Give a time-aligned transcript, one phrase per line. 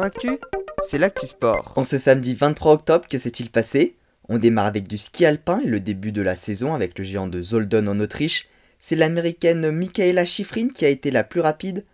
[0.00, 0.38] Actu,
[0.82, 1.74] c'est l'actu sport.
[1.76, 3.96] En ce samedi 23 octobre, que s'est-il passé?
[4.28, 7.26] On démarre avec du ski alpin et le début de la saison avec le géant
[7.26, 8.48] de Zoldon en Autriche.
[8.80, 11.84] C'est l'américaine Michaela Schifrin qui a été la plus rapide.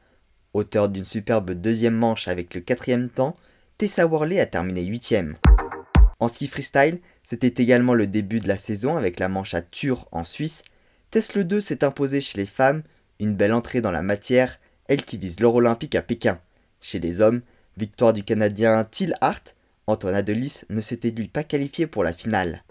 [0.55, 3.37] Auteur d'une superbe deuxième manche avec le quatrième temps,
[3.79, 5.35] Tessa Worley a terminé huitième.
[6.21, 10.07] En ski freestyle, c'était également le début de la saison avec la manche à Tur
[10.13, 10.63] en Suisse.
[11.11, 12.83] Tesla 2 s'est imposé chez les femmes,
[13.19, 16.39] une belle entrée dans la matière, elle qui vise l'or olympique à Pékin.
[16.81, 17.43] Chez les hommes,
[17.79, 19.55] victoire du Canadien Till Hart,
[19.87, 22.65] Antoine Adelis ne s'était lui pas qualifié pour la finale.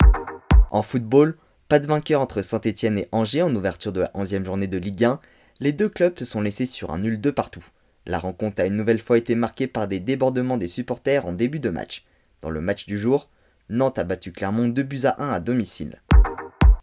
[0.69, 1.37] En football,
[1.69, 5.05] pas de vainqueur entre Saint-Etienne et Angers en ouverture de la 11e journée de Ligue
[5.05, 5.19] 1,
[5.61, 7.65] les deux clubs se sont laissés sur un nul de partout.
[8.05, 11.59] La rencontre a une nouvelle fois été marquée par des débordements des supporters en début
[11.59, 12.05] de match.
[12.41, 13.29] Dans le match du jour,
[13.69, 16.01] Nantes a battu Clermont 2 buts à 1 à domicile.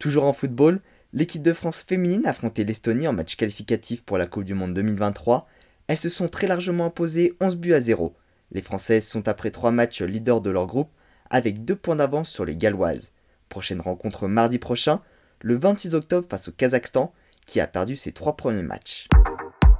[0.01, 0.81] Toujours en football,
[1.13, 4.75] l'équipe de France féminine a affronté l'Estonie en match qualificatif pour la Coupe du Monde
[4.75, 5.47] 2023
[5.87, 8.15] elles se sont très largement imposées 11 buts à 0.
[8.53, 10.91] Les Françaises sont après 3 matchs leaders de leur groupe
[11.31, 13.11] avec 2 points d'avance sur les Galloises.
[13.49, 15.01] Prochaine rencontre mardi prochain,
[15.41, 17.13] le 26 octobre face au Kazakhstan
[17.47, 19.09] qui a perdu ses 3 premiers matchs.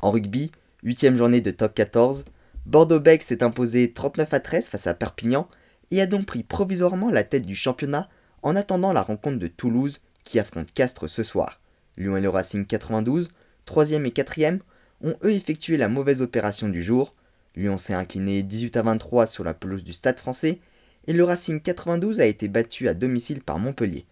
[0.03, 2.25] En rugby, 8 journée de top 14,
[2.67, 5.49] Bordeaux-Bègles s'est imposé 39 à 13 face à Perpignan
[5.91, 8.09] et a donc pris provisoirement la tête du championnat
[8.43, 11.61] en attendant la rencontre de Toulouse qui affronte Castres ce soir.
[11.97, 13.31] Lyon et le Racing 92,
[13.67, 14.61] 3e et 4e,
[15.03, 17.11] ont eux effectué la mauvaise opération du jour.
[17.57, 20.61] Lyon s'est incliné 18 à 23 sur la pelouse du Stade français
[21.07, 24.07] et le Racing 92 a été battu à domicile par Montpellier.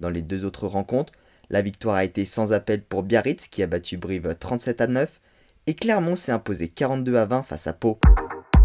[0.00, 1.12] Dans les deux autres rencontres,
[1.50, 5.20] la victoire a été sans appel pour Biarritz qui a battu Brive 37 à 9
[5.66, 7.98] et Clermont s'est imposé 42 à 20 face à Pau.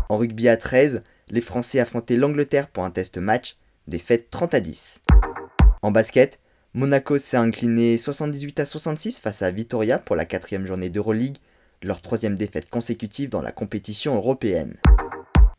[0.09, 3.57] En rugby à 13, les Français affrontaient l'Angleterre pour un test match,
[3.87, 5.01] défaite 30 à 10.
[5.81, 6.39] En basket,
[6.73, 11.37] Monaco s'est incliné 78 à 66 face à Vitoria pour la quatrième journée d'Euroleague
[11.83, 14.75] leur troisième défaite consécutive dans la compétition européenne.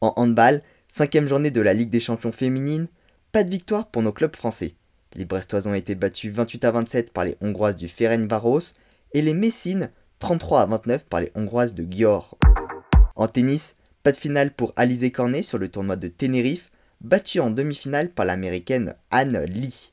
[0.00, 2.88] En handball, cinquième journée de la Ligue des champions féminines,
[3.32, 4.74] pas de victoire pour nos clubs français.
[5.16, 8.74] Les Brestois ont été battus 28 à 27 par les Hongroises du Ferencváros
[9.12, 12.34] et les Messines 33 à 29 par les Hongroises de Győr.
[13.16, 16.70] En tennis, pas de finale pour Alizé Cornet sur le tournoi de Tenerife,
[17.00, 19.92] battu en demi-finale par l'américaine Anne Lee.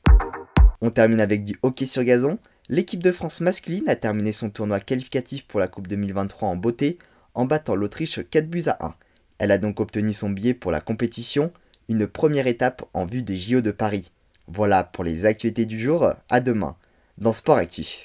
[0.80, 2.38] On termine avec du hockey sur gazon
[2.72, 6.96] L'équipe de France masculine a terminé son tournoi qualificatif pour la Coupe 2023 en beauté
[7.34, 8.94] en battant l'Autriche 4 buts à 1.
[9.36, 11.52] Elle a donc obtenu son billet pour la compétition,
[11.90, 14.10] une première étape en vue des JO de Paris.
[14.46, 16.74] Voilà pour les actualités du jour, à demain
[17.18, 18.00] dans Sport Actif.